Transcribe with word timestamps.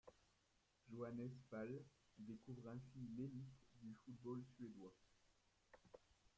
Johannes 0.89 1.29
Vall 1.51 1.79
découvre 2.17 2.69
ainsi 2.69 3.07
l'élite 3.15 3.55
du 3.83 3.93
football 4.03 4.43
suédois. 4.57 4.95